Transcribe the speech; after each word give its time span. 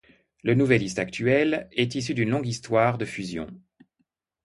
Le 0.41 0.55
Nouvelliste 0.55 0.97
actuel 0.97 1.69
est 1.73 1.93
issu 1.93 2.15
d’une 2.15 2.31
longue 2.31 2.47
histoire 2.47 2.97
de 2.97 3.05
fusions. 3.05 3.45